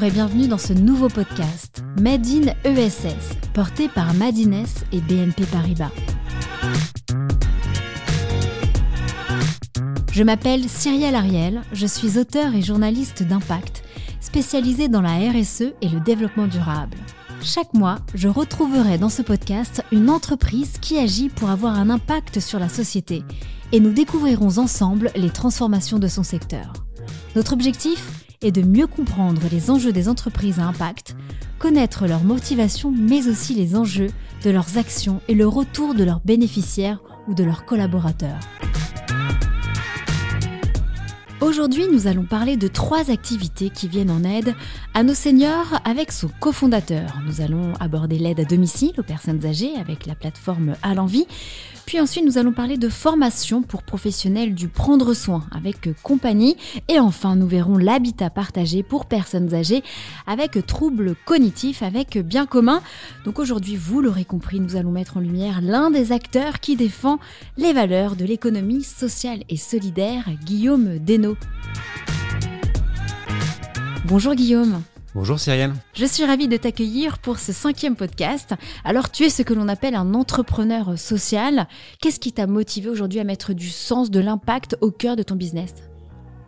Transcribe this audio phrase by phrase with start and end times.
[0.00, 5.90] Et bienvenue dans ce nouveau podcast Made in ESS, porté par Madines et BNP Paribas.
[10.10, 13.84] Je m'appelle Cyrielle Ariel, je suis auteur et journaliste d'impact,
[14.20, 16.96] spécialisée dans la RSE et le développement durable.
[17.42, 22.40] Chaque mois, je retrouverai dans ce podcast une entreprise qui agit pour avoir un impact
[22.40, 23.22] sur la société
[23.72, 26.72] et nous découvrirons ensemble les transformations de son secteur.
[27.36, 28.21] Notre objectif?
[28.42, 31.16] Est de mieux comprendre les enjeux des entreprises à impact,
[31.58, 34.10] connaître leurs motivations mais aussi les enjeux
[34.44, 38.40] de leurs actions et le retour de leurs bénéficiaires ou de leurs collaborateurs.
[41.42, 44.54] Aujourd'hui, nous allons parler de trois activités qui viennent en aide
[44.94, 47.18] à nos seniors avec son cofondateur.
[47.26, 51.26] Nous allons aborder l'aide à domicile aux personnes âgées avec la plateforme À l'envie,
[51.86, 56.56] puis ensuite, nous allons parler de formation pour professionnels du prendre soin avec compagnie.
[56.88, 59.82] Et enfin, nous verrons l'habitat partagé pour personnes âgées
[60.26, 62.82] avec troubles cognitifs, avec bien commun.
[63.24, 67.18] Donc aujourd'hui, vous l'aurez compris, nous allons mettre en lumière l'un des acteurs qui défend
[67.56, 71.36] les valeurs de l'économie sociale et solidaire, Guillaume Desnaux.
[74.06, 74.82] Bonjour Guillaume.
[75.14, 75.74] Bonjour Cyrielle.
[75.92, 78.54] Je suis ravie de t'accueillir pour ce cinquième podcast.
[78.82, 81.68] Alors tu es ce que l'on appelle un entrepreneur social.
[82.00, 85.34] Qu'est-ce qui t'a motivé aujourd'hui à mettre du sens, de l'impact au cœur de ton
[85.34, 85.74] business?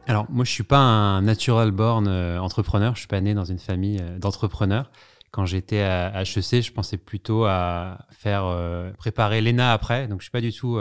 [0.06, 3.44] Alors moi je suis pas un natural born euh, entrepreneur, je suis pas né dans
[3.44, 4.90] une famille euh, d'entrepreneurs.
[5.30, 10.24] Quand j'étais à HEC, je pensais plutôt à faire euh, préparer l'ENA après, donc je
[10.24, 10.80] suis pas du tout...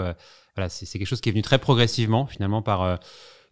[0.55, 2.99] voilà, c'est quelque chose qui est venu très progressivement finalement par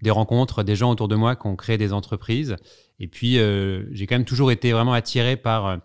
[0.03, 2.55] des rencontres, des gens autour de moi qui ont créé des entreprises
[3.01, 5.77] et puis, euh, j'ai quand même toujours été vraiment attiré par euh,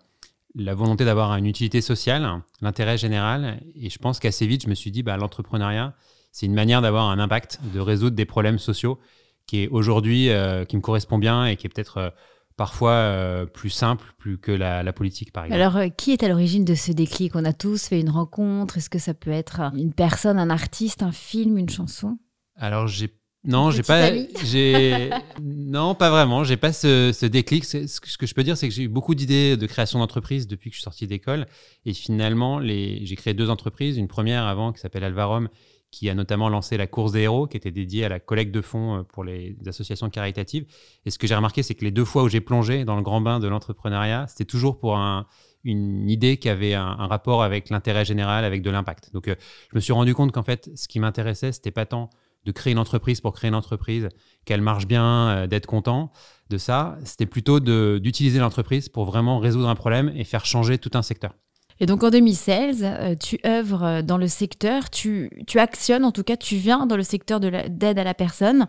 [0.53, 3.59] la volonté d'avoir une utilité sociale, l'intérêt général.
[3.73, 5.95] Et je pense qu'assez vite, je me suis dit, bah, l'entrepreneuriat,
[6.31, 8.99] c'est une manière d'avoir un impact, de résoudre des problèmes sociaux
[9.47, 12.13] qui est aujourd'hui, euh, qui me correspond bien et qui est peut-être
[12.55, 15.61] parfois plus simple plus que la, la, politique, par exemple.
[15.61, 17.35] Alors, qui est à l'origine de ce déclic?
[17.35, 18.77] On a tous fait une rencontre.
[18.77, 22.19] Est-ce que ça peut être une personne, un artiste, un film, une chanson?
[22.55, 23.11] Alors, j'ai
[23.43, 24.11] non, j'ai pas.
[24.43, 25.09] J'ai
[25.41, 26.43] non, pas vraiment.
[26.43, 27.63] J'ai pas ce, ce déclic.
[27.63, 30.69] Ce que je peux dire, c'est que j'ai eu beaucoup d'idées de création d'entreprise depuis
[30.69, 31.45] que je suis sorti d'école.
[31.85, 33.05] Et finalement, les...
[33.05, 33.97] j'ai créé deux entreprises.
[33.97, 35.49] Une première avant qui s'appelle Alvarom,
[35.91, 38.61] qui a notamment lancé la course des héros, qui était dédiée à la collecte de
[38.61, 40.65] fonds euh, pour les associations caritatives.
[41.05, 43.01] Et ce que j'ai remarqué, c'est que les deux fois où j'ai plongé dans le
[43.01, 45.25] grand bain de l'entrepreneuriat, c'était toujours pour un,
[45.63, 49.13] une idée qui avait un, un rapport avec l'intérêt général, avec de l'impact.
[49.13, 49.35] Donc, euh,
[49.71, 52.09] je me suis rendu compte qu'en fait, ce qui m'intéressait, c'était pas tant
[52.47, 54.07] de créer une entreprise pour créer une entreprise,
[54.45, 56.11] qu'elle marche bien, euh, d'être content
[56.49, 56.97] de ça.
[57.03, 61.33] C'était plutôt d'utiliser l'entreprise pour vraiment résoudre un problème et faire changer tout un secteur.
[61.79, 66.23] Et donc en 2016, euh, tu œuvres dans le secteur, tu, tu actionnes, en tout
[66.23, 68.65] cas tu viens dans le secteur d'aide à la personne.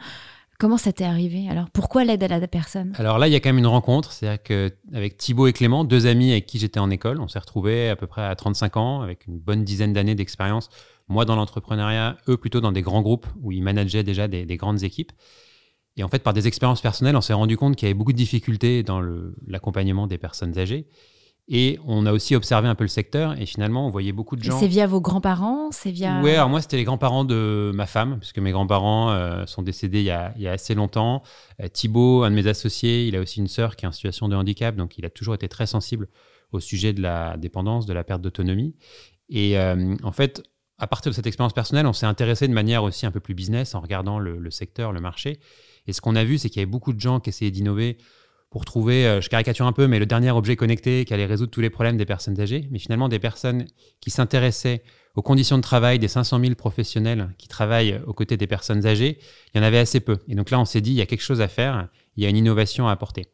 [0.58, 1.70] Comment ça t'est arrivé Alors?
[1.70, 2.92] Pourquoi l'aide à la personne?
[2.98, 6.06] Alors là, il y a quand même une rencontre, c'est-à-dire qu'avec Thibaut et Clément, deux
[6.06, 9.00] amis avec qui j'étais en école, on s'est retrouvés à peu près à 35 ans,
[9.00, 10.68] avec une bonne dizaine d'années d'expérience
[11.08, 14.82] moi dans l'entrepreneuriat, eux plutôt dans des grands groupes où ils manageaient déjà des, grandes
[14.82, 15.12] équipes.
[15.96, 18.12] Et en fait, par des expériences personnelles, on s'est rendu compte qu'il y avait beaucoup
[18.12, 19.00] de difficultés dans
[19.46, 20.86] l'accompagnement des personnes âgées.
[21.50, 24.42] Et on a aussi observé un peu le secteur et finalement, on voyait beaucoup de
[24.42, 24.58] gens.
[24.60, 26.20] C'est via vos grands-parents C'est via.
[26.22, 30.00] Oui, alors moi, c'était les grands-parents de ma femme, puisque mes grands-parents euh, sont décédés
[30.00, 31.22] il y, a, il y, a, assez longtemps.
[31.62, 34.28] Euh, Thibaut, un de mes associés, il a aussi une sœur qui est en situation
[34.28, 36.08] de handicap, donc il a toujours été très sensible
[36.52, 38.74] au sujet de la dépendance, de la perte d'autonomie.
[39.30, 40.42] Et euh, en fait,
[40.78, 43.34] à partir de cette expérience personnelle, on s'est intéressé de manière aussi un peu plus
[43.34, 45.40] business en regardant le, secteur, le marché.
[45.86, 47.98] Et ce qu'on a vu, c'est qu'il y avait beaucoup de gens qui essayaient d'innover
[48.50, 51.50] pour trouver, euh, je caricature un peu, mais le dernier objet connecté qui allait résoudre
[51.50, 52.66] tous les problèmes des personnes âgées.
[52.70, 53.66] Mais finalement, des personnes
[54.00, 54.82] qui s'intéressaient
[55.16, 59.18] aux conditions de travail des 500 000 professionnels qui travaillent aux côtés des personnes âgées,
[59.52, 60.18] il y en avait assez peu.
[60.28, 62.26] Et donc là, on s'est dit, il y a quelque chose à faire, il y
[62.26, 63.26] a une innovation à apporter.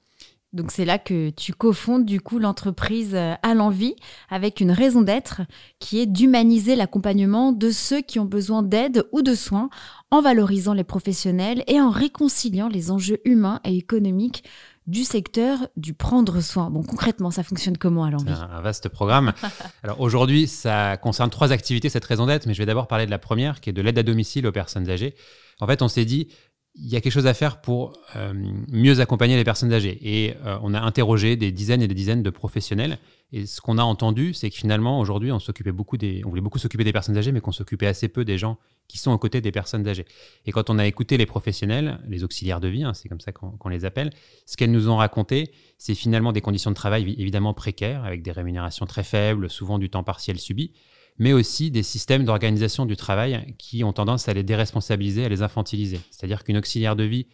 [0.55, 3.97] Donc c'est là que tu cofondes du coup l'entreprise euh, à l'envie
[4.31, 5.43] avec une raison d'être
[5.81, 9.69] qui est d'humaniser l'accompagnement de ceux qui ont besoin d'aide ou de soins
[10.13, 14.45] en valorisant les professionnels et en réconciliant les enjeux humains et économiques
[14.87, 16.71] du secteur du prendre soin.
[16.71, 18.31] Bon, concrètement, ça fonctionne comment à l'envie?
[18.31, 19.33] Un vaste programme.
[19.83, 23.11] Alors aujourd'hui, ça concerne trois activités, cette raison d'être, mais je vais d'abord parler de
[23.11, 25.15] la première, qui est de l'aide à domicile aux personnes âgées.
[25.61, 26.29] En fait, on s'est dit,
[26.77, 28.33] il y a quelque chose à faire pour euh,
[28.69, 29.99] mieux accompagner les personnes âgées.
[30.03, 32.99] Et euh, on a interrogé des dizaines et des dizaines de professionnels.
[33.33, 36.41] Et ce qu'on a entendu, c'est que finalement, aujourd'hui, on s'occupait beaucoup des, on voulait
[36.41, 39.19] beaucoup s'occuper des personnes âgées, mais qu'on s'occupait assez peu des gens qui sont aux
[39.19, 40.05] côtés des personnes âgées.
[40.47, 43.33] Et quand on a écouté les professionnels, les auxiliaires de vie, hein, c'est comme ça
[43.33, 44.11] qu'on les appelle,
[44.45, 48.33] ce qu'elles nous ont raconté, c'est finalement des conditions de travail évidemment précaires, avec des
[48.33, 50.73] rémunérations très faibles, souvent du temps partiel subi,
[51.19, 55.43] mais aussi des systèmes d'organisation du travail qui ont tendance à les déresponsabiliser, à les
[55.43, 56.01] infantiliser.
[56.11, 57.27] C'est-à-dire qu'une auxiliaire de vie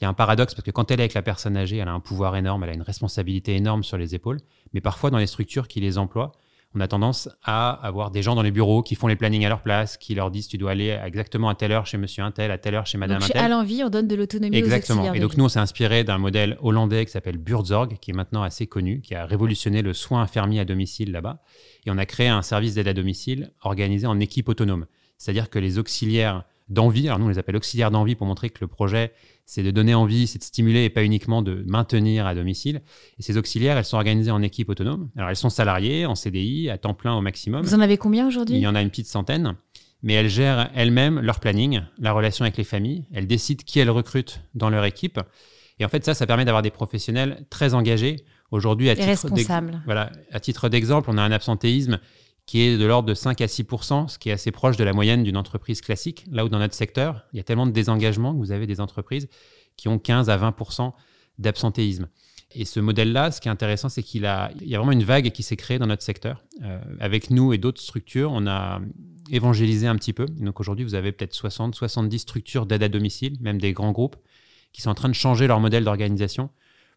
[0.00, 1.88] il y a un paradoxe parce que quand elle est avec la personne âgée, elle
[1.88, 4.40] a un pouvoir énorme, elle a une responsabilité énorme sur les épaules.
[4.72, 6.32] Mais parfois, dans les structures qui les emploient,
[6.74, 9.48] on a tendance à avoir des gens dans les bureaux qui font les plannings à
[9.48, 12.30] leur place, qui leur disent tu dois aller exactement à telle heure chez monsieur un
[12.30, 13.42] tel, à telle heure chez madame donc, un tel.
[13.42, 15.10] À l'envie, on donne de l'autonomie Exactement.
[15.10, 18.14] Aux et donc nous, on s'est inspiré d'un modèle hollandais qui s'appelle Buurtzorg, qui est
[18.14, 21.42] maintenant assez connu, qui a révolutionné le soin infirmier à domicile là-bas.
[21.86, 24.86] Et on a créé un service d'aide à domicile organisé en équipe autonome.
[25.18, 28.58] C'est-à-dire que les auxiliaires d'envie, alors nous on les appelle auxiliaires d'envie pour montrer que
[28.60, 29.12] le projet
[29.50, 32.82] c'est de donner envie, c'est de stimuler et pas uniquement de maintenir à domicile.
[33.18, 35.10] Et ces auxiliaires, elles sont organisées en équipe autonome.
[35.16, 37.62] Alors elles sont salariées, en CDI, à temps plein au maximum.
[37.62, 38.54] Vous en avez combien aujourd'hui?
[38.54, 39.56] Il y en a une petite centaine.
[40.04, 43.06] Mais elles gèrent elles-mêmes leur planning, la relation avec les familles.
[43.12, 45.18] Elles décident qui elles recrutent dans leur équipe.
[45.80, 48.24] Et en fait, ça, ça permet d'avoir des professionnels très engagés.
[48.52, 49.26] Aujourd'hui, à, titre
[49.84, 51.98] voilà, à titre d'exemple, on a un absentéisme
[52.50, 53.64] qui est de l'ordre de 5 à 6
[54.08, 56.24] ce qui est assez proche de la moyenne d'une entreprise classique.
[56.32, 58.80] Là où dans notre secteur, il y a tellement de désengagement que vous avez des
[58.80, 59.28] entreprises
[59.76, 60.56] qui ont 15 à 20
[61.38, 62.08] d'absentéisme.
[62.56, 65.04] Et ce modèle-là, ce qui est intéressant, c'est qu'il a, il y a vraiment une
[65.04, 66.42] vague qui s'est créée dans notre secteur.
[66.64, 68.80] Euh, avec nous et d'autres structures, on a
[69.30, 70.26] évangélisé un petit peu.
[70.26, 74.16] donc aujourd'hui, vous avez peut-être 60, 70 structures d'aide à domicile, même des grands groupes,
[74.72, 76.50] qui sont en train de changer leur modèle d'organisation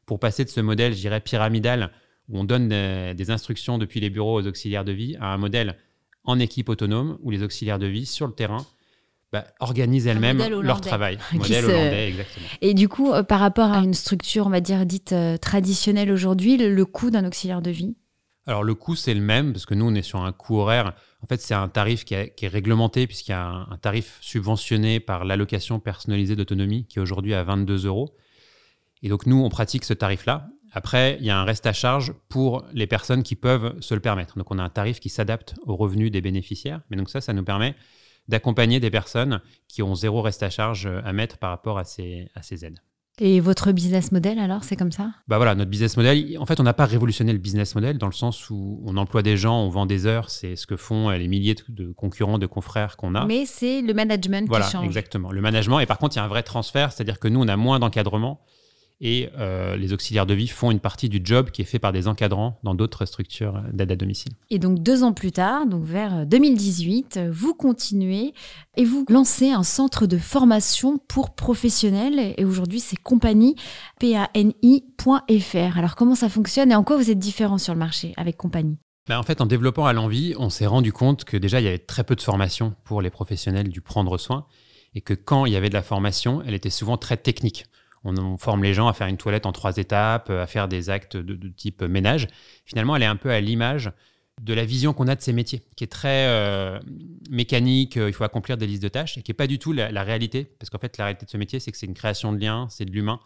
[0.08, 1.92] pour passer de ce modèle, je dirais, pyramidal
[2.30, 5.78] où on donne des, instructions depuis les bureaux aux auxiliaires de vie, à un modèle
[6.24, 8.66] en équipe autonome où les auxiliaires de vie sur le terrain
[9.31, 11.18] bah, organisent elles-mêmes leur travail.
[11.34, 12.46] Modèle hollandais, exactement.
[12.62, 16.12] Et du coup, euh, par rapport à une structure, on va dire, dite euh, traditionnelle
[16.12, 17.96] aujourd'hui, le, coût d'un auxiliaire de vie?
[18.46, 20.94] Alors le coût c'est le même parce que nous on est sur un coût horaire.
[21.22, 25.00] En fait c'est un tarif qui, est réglementé puisqu'il y a un, un, tarif subventionné
[25.00, 28.18] par l'allocation personnalisée d'autonomie qui est aujourd'hui à 22 euros.
[29.02, 31.74] Et donc nous on pratique ce tarif là après, il y a un reste à
[31.74, 34.38] charge pour les personnes qui peuvent se le permettre.
[34.38, 36.81] Donc, on a un tarif qui s'adapte aux revenus des bénéficiaires.
[36.90, 37.75] Mais donc ça, ça nous permet
[38.28, 42.28] d'accompagner des personnes qui ont zéro reste à charge à mettre par rapport à ces,
[42.36, 42.80] à ces aides.
[43.20, 45.12] Et votre business model alors, c'est comme ça?
[45.28, 48.08] Bah voilà, notre business model, en fait, on n'a pas révolutionné le business model dans
[48.08, 51.12] le sens où on emploie des gens, on vend des heures, c'est ce que font
[51.12, 53.25] les milliers de concurrents, de confrères qu'on a.
[53.25, 54.86] Mais c'est le management qui change.
[54.86, 55.31] exactement.
[55.31, 57.48] Le management, et par contre, il y a un vrai transfert, c'est-à-dire que nous, on
[57.48, 58.42] a moins d'encadrement
[59.01, 61.92] et euh, les auxiliaires de vie font une partie du job qui est fait par
[61.92, 64.34] des encadrants dans d'autres structures d'aide à domicile.
[64.50, 68.34] Et donc deux ans plus tard, donc vers 2018, vous continuez
[68.78, 72.34] et vous lancez un centre de formation pour professionnels.
[72.38, 73.56] Et aujourd'hui, c'est compagnie,
[74.00, 75.78] pani.fr.
[75.78, 78.78] Alors comment ça fonctionne et en quoi vous êtes différent sur le marché avec compagnie?
[79.07, 81.68] Ben en fait, en développant à l'envie, on s'est rendu compte que déjà, il y
[81.68, 84.46] avait très peu de formation pour les professionnels du prendre soin
[84.96, 87.66] et que quand il y avait de la formation, elle était souvent très technique
[88.04, 91.18] on, forme les gens à faire une toilette en trois étapes, à faire des actes
[91.18, 92.28] de, type ménage.
[92.66, 93.92] Finalement, elle est un peu à l'image
[94.42, 96.80] de la vision qu'on a de ces métiers, qui est très euh,
[97.30, 99.74] mécanique, euh, il faut accomplir des listes de tâches, et qui n'est pas du tout
[99.74, 102.34] la, réalité, parce qu'en fait, la réalité de ce métier, c'est que c'est une création
[102.34, 103.20] de liens, c'est de l'humain.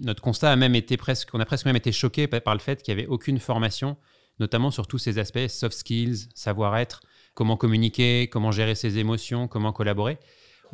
[0.00, 2.82] Notre constat a même été presque, on a presque même été choqué par le fait
[2.82, 3.96] qu'il n'y avait aucune formation,
[4.38, 7.00] notamment sur tous ces aspects, soft skills, savoir-être,
[7.34, 10.18] comment communiquer, comment gérer ses émotions, comment collaborer.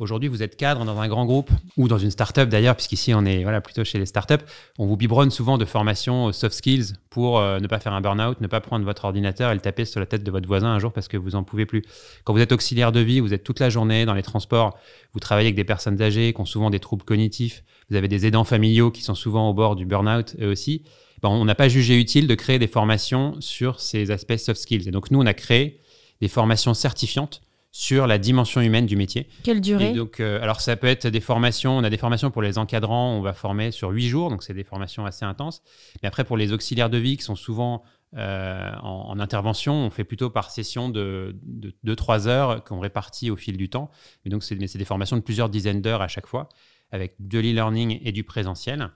[0.01, 3.23] Aujourd'hui, vous êtes cadre dans un grand groupe ou dans une start-up d'ailleurs, puisqu'ici on
[3.23, 4.41] est voilà, plutôt chez les start-up.
[4.79, 8.41] On vous biberonne souvent de formation soft skills pour euh, ne pas faire un burn-out,
[8.41, 10.79] ne pas prendre votre ordinateur et le taper sur la tête de votre voisin un
[10.79, 11.83] jour parce que vous en pouvez plus.
[12.23, 14.75] Quand vous êtes auxiliaire de vie, vous êtes toute la journée dans les transports,
[15.13, 18.25] vous travaillez avec des personnes âgées qui ont souvent des troubles cognitifs, vous avez des
[18.25, 20.81] aidants familiaux qui sont souvent au bord du burn-out eux aussi.
[21.21, 24.87] Ben, on n'a pas jugé utile de créer des formations sur ces aspects soft skills.
[24.87, 25.79] Et donc nous, on a créé
[26.21, 29.27] des formations certifiantes sur la dimension humaine du métier.
[29.43, 29.93] Quelle durée?
[29.93, 31.77] donc, euh, Alors, ça peut être des formations.
[31.77, 33.15] On a des formations pour les encadrants.
[33.17, 34.29] On va former sur huit jours.
[34.29, 35.61] Donc, c'est des formations assez intenses.
[36.03, 37.83] Mais après, pour les auxiliaires de vie qui sont souvent
[38.17, 41.37] euh, en, intervention, on fait plutôt par session de
[41.85, 43.89] 2-3 heures qu'on répartit au fil du temps.
[44.25, 46.49] Mais donc, c'est des formations de plusieurs dizaines d'heures à chaque fois,
[46.91, 48.89] avec de l'e-learning et du présentiel.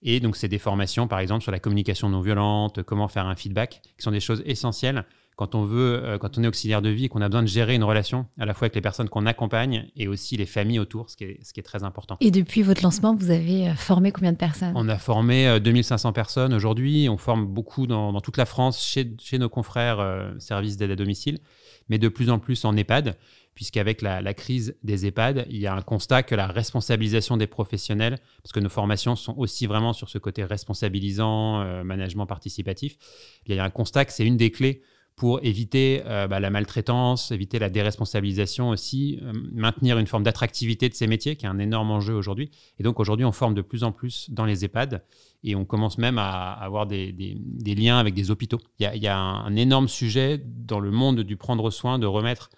[0.00, 3.36] Et donc, c'est des formations, par exemple, sur la communication non violente, comment faire un
[3.36, 5.04] feedback, qui sont des choses essentielles
[5.36, 7.48] quand on veut, euh, quand on est auxiliaire de vie et qu'on a besoin de
[7.48, 10.78] gérer une relation à la fois avec les personnes qu'on accompagne et aussi les familles
[10.78, 12.16] autour, ce qui est, ce qui est très important.
[12.20, 14.72] Et depuis votre lancement, vous avez euh, formé combien de personnes?
[14.74, 17.08] On a formé 2500 euh, personnes aujourd'hui.
[17.08, 21.38] On forme beaucoup dans, toute la France chez, chez nos confrères services d'aide à domicile,
[21.88, 23.16] mais de plus en plus en EHPAD,
[23.54, 27.46] puisqu'avec la, la crise des EHPAD, il y a un constat que la responsabilisation des
[27.46, 32.96] professionnels, parce que nos formations sont aussi vraiment sur ce côté responsabilisant, management participatif,
[33.46, 34.82] il y a un constat que c'est une des clés
[35.16, 40.88] pour éviter euh, bah, la maltraitance, éviter la déresponsabilisation aussi, euh, maintenir une forme d'attractivité
[40.88, 42.50] de ces métiers, qui est un énorme enjeu aujourd'hui.
[42.78, 45.04] Et donc aujourd'hui, on forme de plus en plus dans les EHPAD
[45.44, 47.14] et on commence même à avoir des,
[47.64, 48.60] liens avec des hôpitaux.
[48.78, 52.50] Il y, a, un, énorme sujet dans le monde du prendre soin, de remettre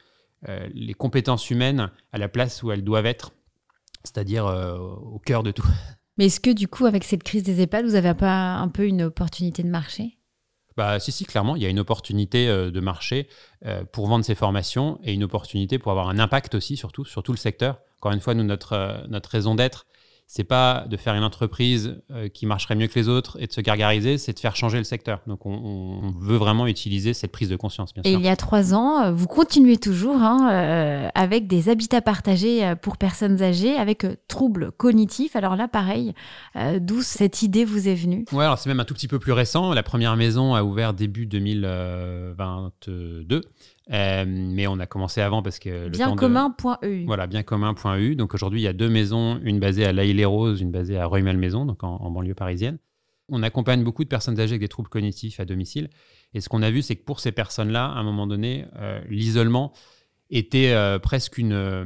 [0.49, 3.33] euh, les compétences humaines à la place où elles doivent être,
[4.05, 5.67] c'est-à-dire au cœur de tout.
[6.19, 8.87] Mais est-ce que du coup, avec cette crise des EHPAD, vous avez pas un peu
[8.87, 10.19] une opportunité de marché?
[10.77, 13.29] Bah, si, si, clairement, il y a une opportunité euh, de marché
[13.65, 17.23] euh, pour vendre ces formations et une opportunité pour avoir un impact aussi, surtout, sur
[17.23, 17.81] tout le secteur.
[18.01, 19.87] Encore une fois, nous, notre, euh, notre raison d'être,
[20.27, 23.53] c'est pas de faire une entreprise euh, qui marcherait mieux que les autres et de
[23.53, 25.21] se gargariser, c'est de faire changer le secteur.
[25.27, 27.93] Donc on, veut vraiment utiliser cette prise de conscience.
[27.93, 31.69] Bien et il y a trois ans, euh, vous continuez toujours hein, euh, avec des
[31.69, 35.37] habitats partagés pour personnes âgées avec troubles cognitifs.
[35.37, 36.15] Alors là, pareil,
[36.81, 38.25] d'où cette idée vous est venue?
[38.33, 39.73] Ouais, alors c'est même un tout petit peu plus récent.
[39.73, 43.43] La première maison a ouvert début 2022.
[43.93, 45.89] Euh, mais on a commencé avant parce que.
[45.89, 47.05] BienCommun.eu.
[47.07, 48.17] Voilà, bienCommun.eu.
[48.17, 51.67] Donc aujourd'hui, il y a deux maisons, une basée à l'Aïle-les-Roses, une basée à Rueil-Malmaison,
[51.67, 52.79] donc en, banlieue parisienne.
[53.31, 55.89] On accompagne beaucoup de personnes âgées avec des troubles cognitifs à domicile.
[56.35, 59.01] Et ce qu'on a vu, c'est que pour ces personnes-là, à un moment donné, euh,
[59.09, 59.73] l'isolement
[60.31, 61.85] était euh, presque euh,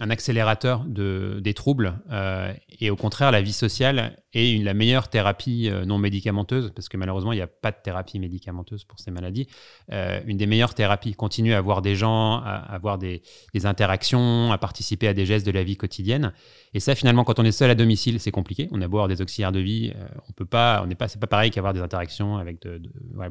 [0.00, 2.00] un accélérateur de, des troubles.
[2.10, 6.96] Euh, et au contraire, la vie sociale est la meilleure thérapie non médicamenteuse, parce que
[6.96, 9.46] malheureusement, il n'y a pas de thérapie médicamenteuse pour ces maladies.
[9.90, 13.20] une des meilleures thérapies, continuer à voir des gens, à, avoir des,
[13.64, 16.32] interactions, à participer à des gestes de la vie quotidienne.
[16.72, 18.68] Et ça, finalement, quand on est seul à domicile, c'est compliqué.
[18.72, 19.92] On a beau avoir des auxiliaires de vie,
[20.30, 22.58] on peut pas, on n'est pas, c'est pas pareil qu'avoir des interactions avec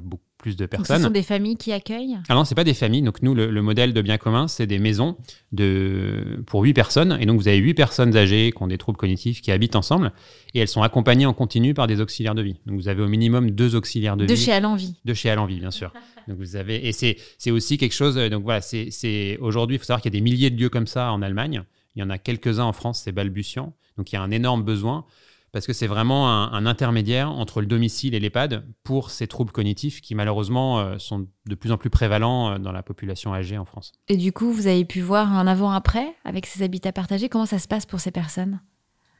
[0.02, 0.98] beaucoup plus de personnes.
[0.98, 3.04] ce sont des familles qui accueillent Ah non, c'est pas des familles.
[3.04, 5.16] Donc nous, le, modèle de bien commun, c'est des maisons
[5.52, 7.18] de, pour 8 personnes.
[7.22, 10.12] Et donc vous avez 8 personnes âgées qui ont des troubles cognitifs qui habitent ensemble.
[10.54, 12.58] Et elles sont accompagnées en continu par des auxiliaires de vie.
[12.66, 14.32] Donc vous avez au minimum deux auxiliaires de, vie.
[14.32, 14.96] De chez Alenvie.
[15.06, 15.94] De chez Alenvie, bien sûr.
[16.28, 18.16] donc vous avez, et c'est aussi quelque chose.
[18.16, 20.88] Donc voilà, c'est aujourd'hui, il faut savoir qu'il y a des milliers de lieux comme
[20.88, 21.64] ça en Allemagne.
[21.96, 23.74] Il y en a quelques-uns en France, c'est balbutiant.
[23.98, 25.06] Donc il y a un énorme besoin
[25.52, 30.02] parce que c'est vraiment un, intermédiaire entre le domicile et l'EHPAD pour ces troubles cognitifs
[30.02, 33.66] qui malheureusement euh, sont de plus en plus prévalents euh, dans la population âgée en
[33.66, 33.92] France.
[34.08, 37.28] Et du coup, vous avez pu voir un avant-après avec ces habitats partagés?
[37.28, 38.62] Comment ça se passe pour ces personnes?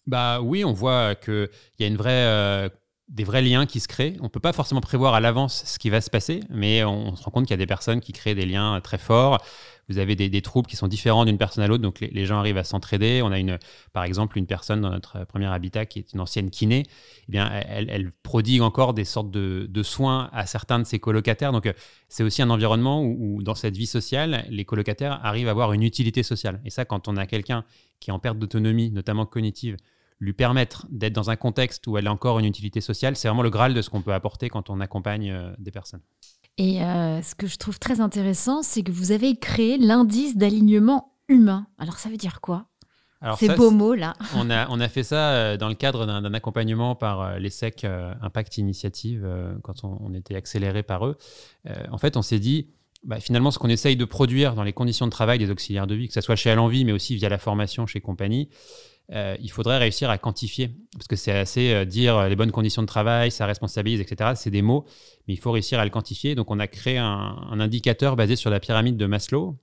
[0.08, 2.70] Bah oui, on voit qu'il y a une vraie euh,
[3.12, 4.16] des vrais liens qui se créent.
[4.22, 7.16] On ne peut pas forcément prévoir à l'avance ce qui va se passer, mais on,
[7.18, 9.44] se rend compte qu'il y a des personnes qui créent des liens très forts.
[9.90, 12.40] Vous avez des, des troubles qui sont différents d'une personne à l'autre, donc les, gens
[12.40, 13.22] arrivent à s'entraider.
[13.22, 13.60] On a une,
[13.92, 16.84] par exemple une personne dans notre premier habitat qui est une ancienne kiné.
[17.28, 21.52] Eh bien, elle, prodigue encore des sortes de, soins à certains de ses colocataires.
[21.52, 21.70] Donc,
[22.08, 25.74] c'est aussi un environnement où, où, dans cette vie sociale, les colocataires arrivent à avoir
[25.74, 26.62] une utilité sociale.
[26.64, 27.66] Et ça, quand on a quelqu'un
[28.00, 29.76] qui est en perte d'autonomie, notamment cognitive,
[30.22, 33.42] lui permettre d'être dans un contexte où elle a encore une utilité sociale, c'est vraiment
[33.42, 36.02] le graal de ce qu'on peut apporter quand on accompagne euh, des personnes.
[36.58, 41.16] Et euh, ce que je trouve très intéressant, c'est que vous avez créé l'indice d'alignement
[41.28, 41.66] humain.
[41.80, 42.68] Alors ça veut dire quoi?
[43.38, 44.16] Ces beaux mots là.
[44.36, 48.58] On a, on a fait ça euh, dans le cadre d'un accompagnement par l'ESSEC Impact
[48.58, 49.28] Initiative,
[49.64, 51.18] quand on, était accéléré par eux.
[51.92, 52.70] en fait, on s'est dit,
[53.04, 55.94] bah, finalement, ce qu'on essaye de produire dans les conditions de travail des auxiliaires de
[55.94, 58.50] vie, que ce soit chez Alenvie, mais aussi via la formation chez Compagnie,
[59.14, 60.72] euh, il faudrait réussir à quantifier.
[60.94, 64.32] Parce que c'est assez euh, dire euh, les bonnes conditions de travail, ça responsabilise, etc.
[64.36, 64.86] C'est des mots,
[65.28, 66.36] mais il faut réussir à le quantifier.
[66.36, 69.58] Donc, on a créé un, indicateur basé sur la pyramide de Maslow,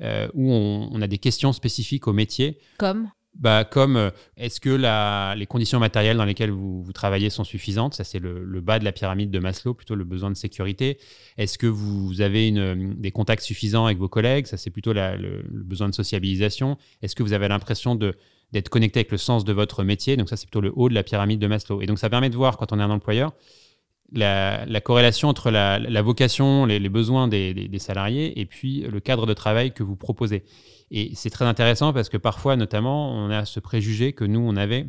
[0.00, 2.58] où on, a des questions spécifiques au métier.
[2.78, 7.94] Comme bah, comme est-ce que la, les conditions matérielles dans lesquelles vous, travaillez sont suffisantes?
[7.94, 10.98] Ça, c'est le, bas de la pyramide de Maslow, plutôt le besoin de sécurité.
[11.36, 14.46] Est-ce que vous avez une, des contacts suffisants avec vos collègues?
[14.46, 16.76] Ça, c'est plutôt le, le, besoin de sociabilisation.
[17.02, 18.14] Est-ce que vous avez l'impression de,
[18.54, 20.16] d'être connecté avec le sens de votre métier.
[20.16, 21.82] Donc ça, c'est plutôt le haut de la pyramide de Maslow.
[21.82, 23.32] Et donc ça permet de voir, quand on est un employeur,
[24.12, 29.72] la, corrélation entre la, vocation, les, besoins des, salariés et puis le cadre de travail
[29.72, 30.44] que vous proposez.
[30.92, 34.54] Et c'est très intéressant parce que parfois, notamment, on a ce préjugé que nous, on
[34.54, 34.86] avait,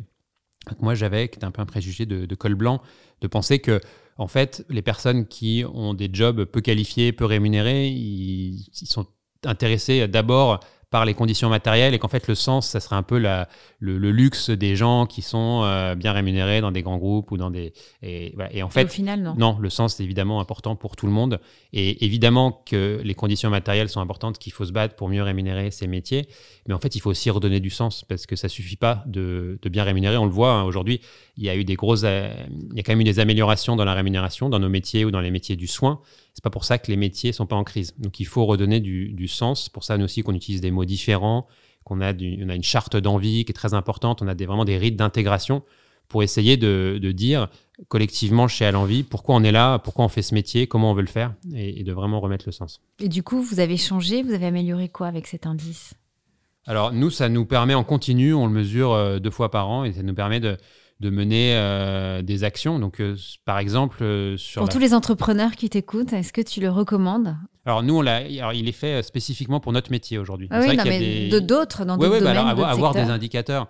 [0.66, 2.80] que moi j'avais, qui était un peu un préjugé de, col blanc,
[3.20, 3.80] de penser que,
[4.16, 9.06] en fait, les personnes qui ont des jobs peu qualifiés, peu rémunérés, ils sont
[9.44, 13.18] intéressés d'abord par les conditions matérielles et qu'en fait le sens, ça serait un peu
[13.18, 13.48] la,
[13.80, 17.50] le, luxe des gens qui sont euh, bien rémunérés dans des grands groupes ou dans
[17.50, 17.72] des...
[18.02, 19.34] Et, et en fait, au final, non.
[19.36, 21.40] Non, le sens est évidemment important pour tout le monde
[21.72, 25.72] et évidemment que les conditions matérielles sont importantes, qu'il faut se battre pour mieux rémunérer
[25.72, 26.28] ces métiers,
[26.68, 29.58] mais en fait il faut aussi redonner du sens parce que ça suffit pas de,
[29.60, 30.16] de bien rémunérer.
[30.16, 31.00] On le voit hein, aujourd'hui,
[31.36, 32.04] il y a eu des grosses...
[32.04, 32.32] Euh,
[32.70, 35.10] il y a quand même eu des améliorations dans la rémunération, dans nos métiers ou
[35.10, 36.00] dans les métiers du soin.
[36.36, 37.94] C'est pas pour ça que les métiers sont pas en crise.
[37.96, 39.70] Donc il faut redonner du, du sens.
[39.70, 41.46] Pour ça, nous aussi, qu'on utilise des mots différents,
[41.82, 44.20] qu'on a, on a une charte d'envie qui est très importante.
[44.20, 45.62] On a des, vraiment des rites d'intégration
[46.08, 47.48] pour essayer de, de, dire
[47.88, 51.00] collectivement chez Alenvie pourquoi on est là, pourquoi on fait ce métier, comment on veut
[51.00, 52.82] le faire et, de vraiment remettre le sens.
[53.00, 55.94] Et du coup, vous avez changé, vous avez amélioré quoi avec cet indice?
[56.66, 59.84] Alors nous, ça nous permet en continu, on le mesure euh, deux fois par an
[59.84, 60.58] et ça nous permet de,
[61.00, 62.78] de mener euh, des actions.
[62.78, 66.60] Donc, euh, par exemple, euh, sur pour tous les entrepreneurs qui t'écoutent, est-ce que tu
[66.60, 67.36] le recommandes?
[67.66, 68.16] Alors nous, on l'a.
[68.16, 70.48] Alors, il est fait spécifiquement pour notre métier aujourd'hui.
[70.50, 72.48] Ah oui, non, mais de d'autres dans d'autres bah domaines.
[72.48, 73.68] avoir, avoir des indicateurs.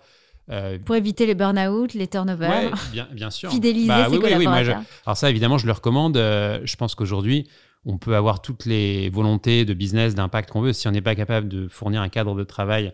[0.84, 2.74] pour éviter les burn-out, les turnovers.
[2.92, 3.50] bien, bien sûr.
[3.50, 4.82] Fidéliser bah ses collaborateurs.
[5.06, 6.16] alors ça, évidemment, je le recommande.
[6.16, 7.48] je pense qu'aujourd'hui,
[7.86, 10.72] on peut avoir toutes les volontés de business, d'impact qu'on veut.
[10.72, 12.92] Si on n'est pas capable de fournir un cadre de travail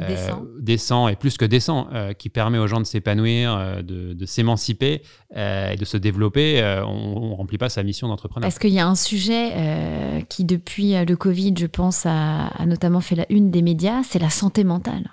[0.00, 1.08] euh, décent.
[1.08, 5.02] et plus que décent, euh, qui permet aux gens de s'épanouir, euh, de, s'émanciper
[5.34, 8.48] et de se développer, on ne remplit pas sa mission d'entrepreneur.
[8.48, 13.00] Est-ce qu'il y a un sujet qui, depuis le Covid, je pense, a, a, notamment
[13.00, 15.10] fait la une des médias, c'est la santé mentale.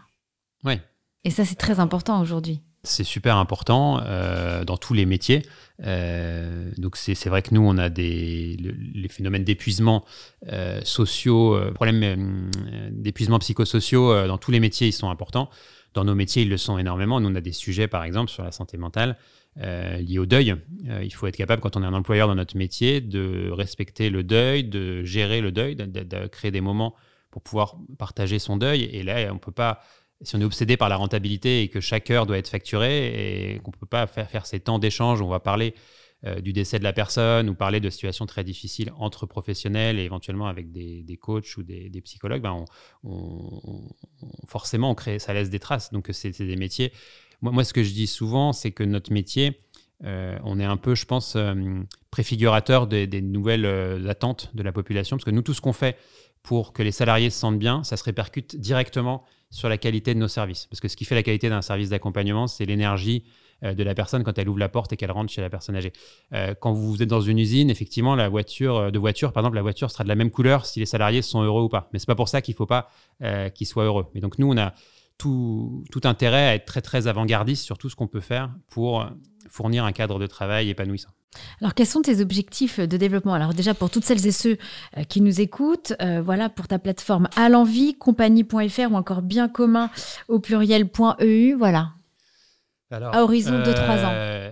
[0.63, 0.79] Oui.
[1.23, 2.61] Et ça, c'est très important aujourd'hui.
[2.83, 3.97] C'est super important
[4.65, 5.43] dans tous les métiers.
[5.83, 8.57] Euh, donc c'est vrai que nous, on a des,
[8.93, 10.05] les phénomènes d'épuisement
[10.51, 12.49] euh, sociaux, euh, problèmes
[12.91, 15.49] d'épuisement psychosociaux dans tous les métiers, ils sont importants.
[15.93, 17.19] Dans nos métiers, ils le sont énormément.
[17.19, 19.17] Nous, on a des sujets, par exemple, sur la santé mentale
[19.57, 20.55] liés au deuil.
[21.03, 24.23] il faut être capable, quand on est un employeur dans notre métier, de respecter le
[24.23, 26.95] deuil, de gérer le deuil, de, de créer des moments
[27.31, 28.83] pour pouvoir partager son deuil.
[28.83, 29.81] Et là, on ne peut pas
[30.23, 33.59] si on est obsédé par la rentabilité et que chaque heure doit être facturée et
[33.59, 35.73] qu'on ne peut pas faire, faire ces temps d'échange on va parler
[36.23, 40.03] euh, du décès de la personne ou parler de situations très difficiles entre professionnels et
[40.03, 42.63] éventuellement avec des, coachs ou des, psychologues, ben
[43.03, 43.89] on,
[44.45, 45.91] forcément, on crée, ça laisse des traces.
[45.91, 46.93] Donc, c'est des métiers.
[47.41, 49.61] Moi, ce que je dis souvent, c'est que notre métier,
[50.03, 51.55] euh, on est un peu, je pense, euh,
[52.11, 55.97] préfigurateur des, des nouvelles attentes de la population, parce que nous, tout ce qu'on fait
[56.43, 60.19] pour que les salariés se sentent bien, ça se répercute directement sur la qualité de
[60.19, 60.65] nos services.
[60.67, 63.23] Parce que ce qui fait la qualité d'un service d'accompagnement, c'est l'énergie
[63.63, 65.75] euh, de la personne quand elle ouvre la porte et qu'elle rentre chez la personne
[65.75, 65.93] âgée.
[66.33, 69.57] Euh, quand vous êtes dans une usine, effectivement, la voiture euh, de voiture, par exemple,
[69.57, 71.89] la voiture sera de la même couleur si les salariés sont heureux ou pas.
[71.93, 72.89] Mais c'est pas pour ça qu'il faut pas
[73.53, 74.07] qu'ils soient heureux.
[74.15, 74.73] Mais donc nous, on a
[75.19, 79.05] tout, tout intérêt à être très très avant-gardiste sur tout ce qu'on peut faire pour
[79.47, 81.09] fournir un cadre de travail épanouissant.
[81.61, 83.33] Alors, quels sont tes objectifs de développement?
[83.33, 84.57] Alors, déjà, pour toutes celles et ceux
[84.97, 89.47] euh, qui nous écoutent, euh, voilà, pour ta plateforme à l'envie, compagnie.fr ou encore bien
[89.47, 89.89] commun
[90.27, 91.93] au pluriel.eu, voilà.
[92.91, 94.11] à horizon de 3 ans.
[94.11, 94.51] Euh,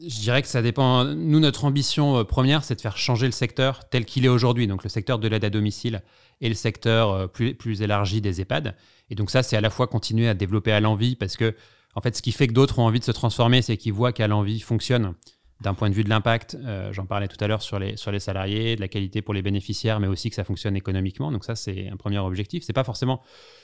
[0.00, 1.04] je dirais que ça dépend.
[1.04, 4.82] Nous, notre ambition première, c'est de faire changer le secteur tel qu'il est aujourd'hui, donc
[4.82, 6.02] le secteur de l'aide à domicile
[6.40, 8.76] et le secteur plus, plus élargi des EHPAD.
[9.10, 11.54] Et donc ça, c'est à la fois continuer à développer à l'envie parce que,
[11.94, 14.12] en fait, ce qui fait que d'autres ont envie de se transformer, c'est qu'ils voient
[14.12, 15.12] qu'à l'envie fonctionne
[15.60, 18.10] d'un point de vue de l'impact, euh, j'en parlais tout à l'heure sur les, sur
[18.10, 21.30] les salariés, de la qualité pour les bénéficiaires, mais aussi que ça fonctionne économiquement.
[21.30, 22.64] Donc ça, c'est un premier objectif.
[22.64, 23.20] C'est pas forcément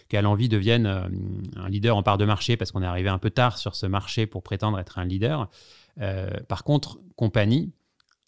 [0.09, 1.09] qu'elle envie devienne euh,
[1.57, 3.87] un leader en part de marché parce qu'on est arrivé un peu tard sur ce
[3.87, 5.49] marché pour prétendre être un leader.
[6.01, 7.73] Euh, par contre, compagnie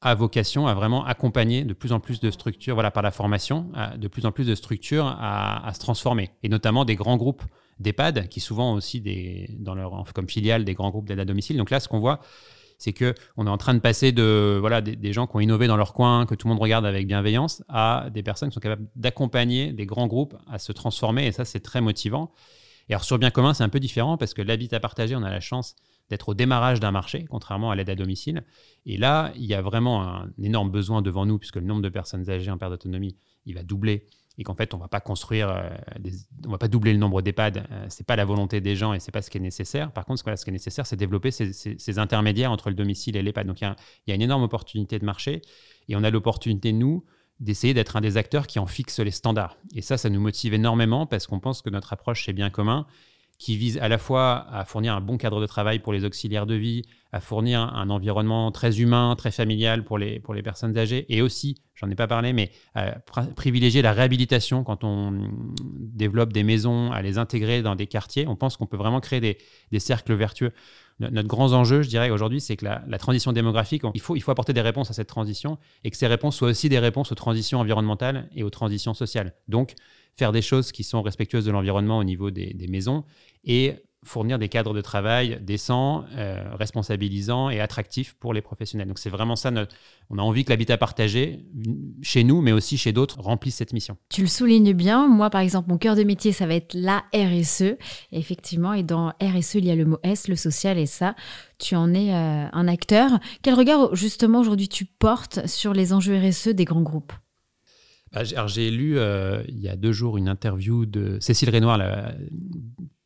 [0.01, 3.73] a vocation à vraiment accompagner de plus en plus de structures, voilà, par la formation,
[3.97, 7.43] de plus en plus de structures à, à se transformer, et notamment des grands groupes
[7.81, 11.57] d'EHPAD qui souvent aussi des, dans leur, comme filiale des grands groupes d'aide à domicile.
[11.57, 12.21] Donc là, ce qu'on voit,
[12.79, 15.67] c'est que on est en train de passer de voilà des, gens qui ont innové
[15.67, 18.61] dans leur coin, que tout le monde regarde avec bienveillance, à des personnes qui sont
[18.61, 21.27] capables d'accompagner des grands groupes à se transformer.
[21.27, 22.33] Et ça, c'est très motivant.
[22.89, 25.31] Et alors sur bien commun, c'est un peu différent parce que l'habitat partagé, on a
[25.31, 25.75] la chance
[26.09, 28.45] d'être au démarrage d'un marché, contrairement à l'aide à domicile.
[28.87, 31.91] Et là, il y a vraiment un énorme besoin devant nous, puisque le nombre de
[31.91, 34.07] personnes âgées en perte d'autonomie, il va doubler
[34.39, 35.69] et qu'en fait, on va pas construire, euh,
[36.47, 37.67] on va pas doubler le nombre d'EHPAD.
[37.71, 39.91] Euh, c'est pas la volonté des gens et c'est pas ce qui est nécessaire.
[39.91, 43.49] Par contre, ce qui est nécessaire, c'est développer ces, intermédiaires entre le domicile et l'EHPAD.
[43.49, 43.75] Donc, il
[44.07, 45.43] y, a une énorme opportunité de marché
[45.89, 47.05] et on a l'opportunité, nous,
[47.41, 49.57] d'essayer d'être un des acteurs qui en fixe les standards.
[49.75, 52.87] Et ça, ça nous motive énormément parce qu'on pense que notre approche, c'est bien commun
[53.39, 56.47] qui vise à la fois à fournir un bon cadre de travail pour les auxiliaires
[56.47, 60.77] de vie, à fournir un environnement très humain, très familial pour les, pour les personnes
[60.77, 62.97] âgées, et aussi, j'en ai pas parlé, mais à
[63.37, 65.31] privilégier la réhabilitation quand on
[65.63, 68.27] développe des maisons, à les intégrer dans des quartiers.
[68.27, 69.39] On pense qu'on peut vraiment créer des,
[69.71, 70.53] des cercles vertueux.
[71.01, 74.33] Notre grand enjeu, je dirais, aujourd'hui, c'est que la, transition démographique, il faut, il faut
[74.33, 77.15] apporter des réponses à cette transition et que ces réponses soient aussi des réponses aux
[77.15, 79.35] transitions environnementales et aux transitions sociales.
[79.47, 79.75] Donc,
[80.17, 83.05] faire des choses qui sont respectueuses de l'environnement au niveau des, des maisons
[83.45, 83.77] et
[84.09, 88.89] fournir des cadres de travail décents, euh, responsabilisants et attractifs pour les professionnels.
[88.89, 89.75] Donc c'est vraiment ça, notre...
[90.11, 91.45] on a envie que l'habitat partagé,
[92.03, 93.97] chez nous, mais aussi chez d'autres, remplisse cette mission.
[94.09, 97.05] Tu le soulignes bien, moi par exemple, mon cœur de métier, ça va être la
[97.15, 97.77] RSE,
[98.13, 101.15] effectivement, et dans RSE, il y a le mot S, le social, et ça,
[101.59, 103.11] tu en es euh, un acteur.
[103.43, 107.13] Quel regard justement aujourd'hui tu portes sur les enjeux RSE des grands groupes?
[108.13, 112.15] Bah, j'ai lu euh, il y a deux jours une interview de Cécile Renoir, la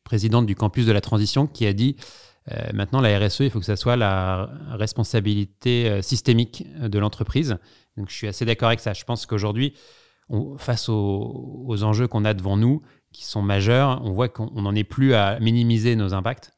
[0.03, 1.95] présidente du campus de la transition, qui a dit
[2.51, 7.57] euh, maintenant la RSE, il faut que ça soit la responsabilité euh, systémique de l'entreprise.
[7.97, 8.93] Donc je suis assez d'accord avec ça.
[8.93, 9.73] Je pense qu'aujourd'hui,
[10.57, 14.83] face aux, enjeux qu'on a devant nous, qui sont majeurs, on voit qu'on n'en est
[14.83, 16.51] plus à minimiser nos impacts,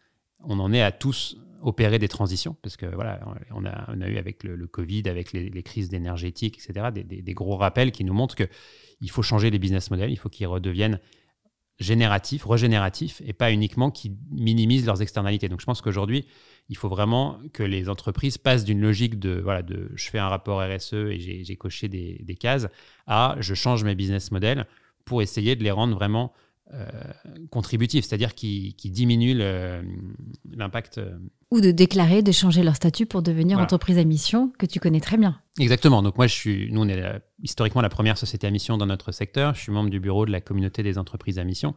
[0.43, 3.19] on en est à tous opérer des transitions, parce que voilà,
[3.51, 7.33] on a, on a eu avec le, Covid, avec les, crises énergétiques, etc., des, des,
[7.33, 10.99] gros rappels qui nous montrent qu'il faut changer les business models, il faut qu'ils redeviennent
[11.79, 15.49] génératifs, régénératifs, et pas uniquement qui minimisent leurs externalités.
[15.49, 16.25] Donc je pense qu'aujourd'hui,
[16.69, 20.29] il faut vraiment que les entreprises passent d'une logique de, voilà, de je fais un
[20.29, 22.67] rapport RSE et j'ai coché des, des, cases,
[23.07, 24.65] à je change mes business models
[25.03, 26.33] pour essayer de les rendre vraiment
[26.73, 26.87] euh,
[27.51, 29.37] contributifs, c'est-à-dire qui, qui diminuent
[30.51, 30.97] l'impact.
[30.97, 31.15] Euh,
[31.51, 35.01] Ou de déclarer, de changer leur statut pour devenir entreprise à mission, que tu connais
[35.01, 35.39] très bien.
[35.59, 36.01] Exactement.
[36.01, 39.11] Donc moi, je suis, nous, on est historiquement la première société à mission dans notre
[39.11, 39.55] secteur.
[39.55, 41.75] Je suis membre du bureau de la communauté des entreprises à mission.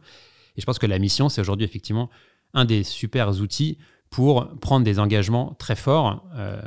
[0.57, 2.09] Et je pense que la mission, c'est aujourd'hui effectivement
[2.53, 3.77] un des super outils
[4.09, 6.61] pour prendre des engagements très forts euh,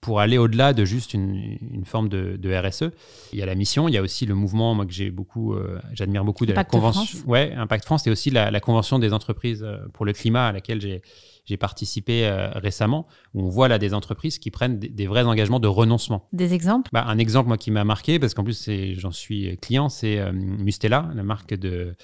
[0.00, 2.90] pour aller au-delà de juste une, forme de, RSE.
[3.32, 5.54] Il y a la mission, il y a aussi le mouvement, moi que j'ai beaucoup,
[5.54, 9.62] euh, j'admire beaucoup de la convention, ouais, Impact France, et aussi la, convention des entreprises
[9.62, 11.02] euh, pour le climat à laquelle j'ai
[11.58, 16.28] participé récemment, où on voit là des entreprises qui prennent des, vrais engagements de renoncement.
[16.32, 16.90] Des exemples?
[16.92, 21.10] Bah, Un exemple moi qui m'a marqué, parce qu'en plus j'en suis client, c'est Mustela,
[21.14, 21.94] la marque de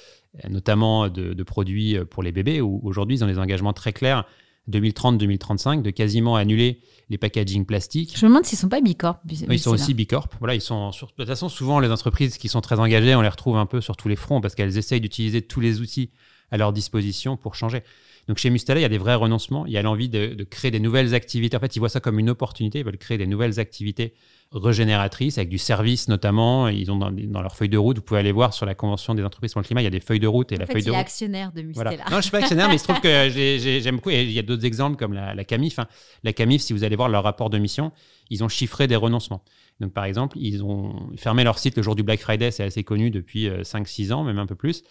[0.48, 4.24] notamment de, de, produits pour les bébés, où aujourd'hui ils ont des engagements très clairs
[4.70, 8.16] 2030-2035 de quasiment annuler les packaging plastiques.
[8.16, 9.18] Je me demande s'ils ne sont pas Bicorp.
[9.28, 10.28] ils sont aussi Bicorp.
[10.38, 11.08] Voilà, ils sont sur...
[11.08, 13.80] De toute façon, souvent, les entreprises qui sont très engagées, on les retrouve un peu
[13.80, 16.10] sur tous les fronts parce qu'elles essayent d'utiliser tous les outils
[16.50, 17.82] à leur disposition pour changer.
[18.28, 19.66] Donc chez Mustela, il y a des vrais renoncements.
[19.66, 21.56] Il y a l'envie de, de, créer des nouvelles activités.
[21.56, 22.80] En fait, ils voient ça comme une opportunité.
[22.80, 24.14] Ils veulent créer des nouvelles activités
[24.52, 26.68] régénératrices, avec du service notamment.
[26.68, 29.22] Ils ont dans, leur feuille de route, vous pouvez aller voir sur la Convention des
[29.22, 30.52] entreprises pour le climat, il y a des feuilles de route.
[30.52, 31.00] Et la feuille de route.
[31.00, 31.90] actionnaire de Mustela.
[31.90, 33.28] Non, je ne suis pas actionnaire, mais il se trouve que
[33.80, 34.10] j'aime beaucoup.
[34.10, 35.78] Et il y a d'autres exemples comme la, CAMIF.
[35.78, 35.88] Hein.
[36.24, 37.92] La CAMIF, si vous allez voir leur rapport de mission,
[38.30, 39.42] ils ont chiffré des renoncements.
[39.80, 42.84] Donc, par exemple, ils ont fermé leur site le jour du Black Friday, c'est assez
[42.84, 44.82] connu depuis 5-6 euh, ans, même un peu plus.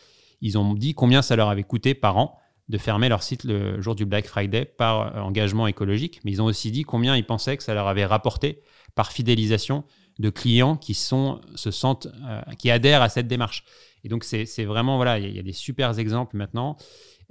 [0.42, 3.82] Ils ont dit combien ça leur avait coûté par an de fermer leur site le
[3.82, 7.26] jour du Black Friday par euh, engagement écologique, mais ils ont aussi dit combien ils
[7.26, 8.62] pensaient que ça leur avait rapporté
[8.96, 9.86] par fidélisation
[10.20, 13.64] de clients qui sont, se sentent, euh, qui adhèrent à cette démarche.
[14.04, 16.78] Et donc, c'est vraiment, voilà, il y, a des super exemples maintenant.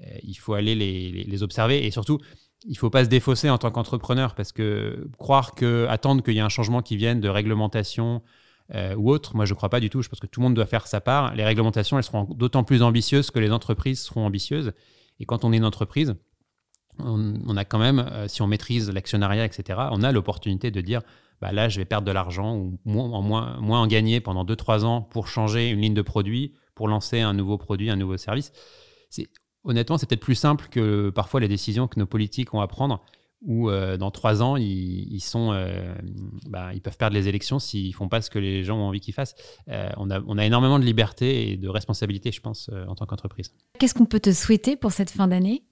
[0.01, 2.18] Euh, il faut aller les, observer et surtout,
[2.66, 6.38] il faut pas se défausser en tant qu'entrepreneur parce que croire que, attendre qu'il y
[6.38, 8.22] ait un changement qui vienne de réglementation
[8.96, 10.03] ou autre, moi, je ne crois pas du tout.
[10.03, 11.35] Je pense que tout le monde doit faire sa part.
[11.37, 14.72] Les réglementations, elles seront d'autant plus ambitieuses que les entreprises seront ambitieuses.
[15.21, 16.15] Et quand on est une entreprise,
[16.99, 21.03] on, a quand même, euh, si on maîtrise l'actionnariat, etc., on a l'opportunité de dire,
[21.41, 24.85] bah là, je vais perdre de l'argent ou moins, moins, moins en gagner pendant 2-3
[24.85, 28.53] ans pour changer une ligne de produit, pour lancer un nouveau produit, un nouveau service.
[29.65, 33.05] Honnêtement, c'est peut-être plus simple que parfois les décisions que nos politiques ont à prendre
[33.42, 35.94] où euh, dans trois ans, ils, sont, euh,
[36.49, 39.01] bah, ils peuvent perdre les élections s'ils font pas ce que les gens ont envie
[39.01, 39.35] qu'ils fassent.
[39.68, 43.07] Euh, on, a, on, a, énormément de liberté et de responsabilité, je pense, en tant
[43.07, 43.53] qu'entreprise.
[43.79, 45.64] Qu'est-ce qu'on peut te souhaiter pour cette fin d'année?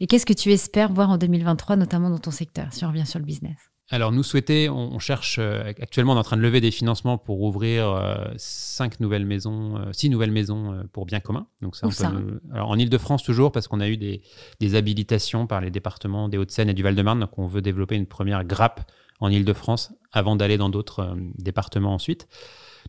[0.00, 3.06] Et qu'est-ce que tu espères voir en 2023, notamment dans ton secteur, si on revient
[3.06, 3.58] sur le business
[3.90, 7.16] alors, nous souhaiter, on, cherche euh, actuellement, on est en train de lever des financements
[7.16, 11.46] pour ouvrir euh, cinq nouvelles maisons, euh, six nouvelles maisons pour bien commun.
[11.62, 12.12] Donc, ça,
[12.52, 16.68] alors, en Ile-de-France, toujours, parce qu'on a eu des, habilitations par les départements des Hauts-de-Seine
[16.68, 17.20] et du Val-de-Marne.
[17.20, 22.28] Donc, on veut développer une première grappe en Ile-de-France avant d'aller dans d'autres départements ensuite.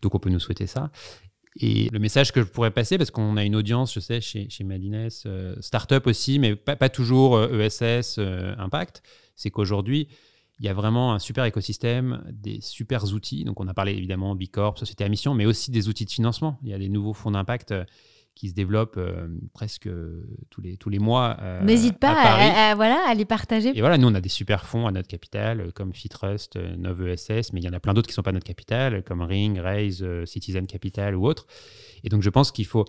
[0.02, 0.90] Donc, on peut nous souhaiter ça.
[1.58, 4.50] Et le message que je pourrais passer, parce qu'on a une audience, je sais, chez,
[4.50, 5.08] chez Madines,
[5.60, 9.02] start-up aussi, mais pas, pas toujours ESS, e impact,
[9.34, 10.08] c'est qu'aujourd'hui,
[10.60, 13.44] il y a vraiment un super écosystème, des super outils.
[13.44, 16.58] Donc, on a parlé évidemment Bicorp, Société à mission, mais aussi des outils de financement.
[16.62, 17.84] Il y a des nouveaux fonds d'impact euh,
[18.34, 19.88] qui se développent euh, presque
[20.50, 21.38] tous les, tous les mois.
[21.40, 23.70] Euh, N'hésite pas à, voilà, à les partager.
[23.74, 27.54] Et voilà, nous, on a des super fonds à notre capital, comme Fitrust, Nove ESS,
[27.54, 29.58] mais il y en a plein d'autres qui ne sont pas notre capital, comme Ring,
[29.58, 31.46] Raise, Citizen Capital ou autres.
[32.04, 32.84] Et donc, je pense qu'il faut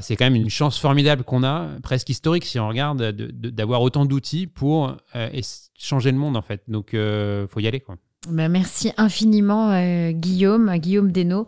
[0.00, 4.04] c'est quand même une chance formidable qu'on a, presque historique si on regarde, d'avoir autant
[4.04, 5.40] d'outils pour euh,
[5.76, 6.62] changer le monde en fait.
[6.68, 7.80] Donc, il euh, faut y aller.
[7.80, 7.96] Quoi.
[8.28, 11.46] Ben, merci infiniment euh, Guillaume, Guillaume Desnaux.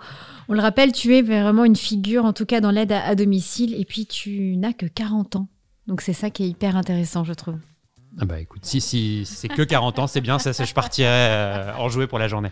[0.49, 3.75] On le rappelle, tu es vraiment une figure, en tout cas dans l'aide à, domicile,
[3.79, 5.49] et puis tu n'as que 40 ans.
[5.87, 7.57] Donc c'est ça qui est hyper intéressant, je trouve.
[8.20, 11.88] Ah bah écoute, si, si, c'est que 40 ans, c'est bien, ça, je partirai en
[11.88, 12.51] jouer pour la journée.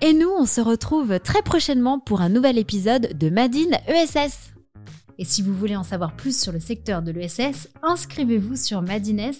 [0.00, 4.51] Et nous, on se retrouve très prochainement pour un nouvel épisode de Madine ESS.
[5.18, 9.32] Et si vous voulez en savoir plus sur le secteur de l'ESS, inscrivez-vous sur Madines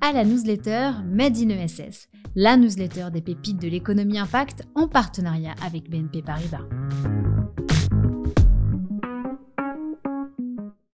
[0.00, 5.90] à la newsletter Madine ESS, la newsletter des pépites de l'économie impact en partenariat avec
[5.90, 6.60] BNP Paribas.